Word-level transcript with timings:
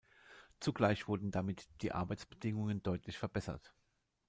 Zugleich 0.59 1.07
wurden 1.07 1.29
damit 1.29 1.69
die 1.83 1.91
Arbeitsbedingungen 1.91 2.81
deutlich 2.81 3.19
verbessert. 3.19 3.75